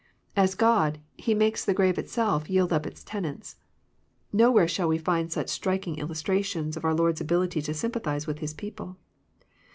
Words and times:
As 0.35 0.55
God, 0.55 0.97
He 1.15 1.35
makes 1.35 1.63
the 1.63 1.75
grave 1.75 1.99
itself 1.99 2.49
yield 2.49 2.73
up 2.73 2.87
its 2.87 3.03
tenants.— 3.03 3.57
^Nowhere 4.33 4.67
shall 4.67 4.87
we 4.87 4.97
find 4.97 5.31
such 5.31 5.47
striking 5.49 5.97
illustrar 5.97 6.43
tions 6.43 6.75
of 6.75 6.83
oar 6.83 6.95
Lord's 6.95 7.21
ability 7.21 7.61
to 7.61 7.73
sympathize 7.75 8.25
with 8.25 8.39
His 8.39 8.55
people. 8.55 8.97